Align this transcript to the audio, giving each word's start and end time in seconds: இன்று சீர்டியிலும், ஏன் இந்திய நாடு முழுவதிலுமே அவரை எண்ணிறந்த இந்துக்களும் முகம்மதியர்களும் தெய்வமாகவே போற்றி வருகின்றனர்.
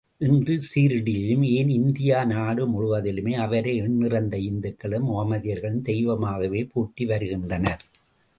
இன்று 0.17 0.53
சீர்டியிலும், 0.69 1.43
ஏன் 1.49 1.69
இந்திய 1.69 2.23
நாடு 2.25 2.63
முழுவதிலுமே 2.67 3.33
அவரை 3.35 3.75
எண்ணிறந்த 3.81 4.37
இந்துக்களும் 4.37 5.07
முகம்மதியர்களும் 5.09 5.79
தெய்வமாகவே 5.81 6.63
போற்றி 6.63 7.05
வருகின்றனர். 7.05 7.83